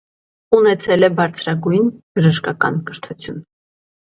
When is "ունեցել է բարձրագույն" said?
0.59-1.91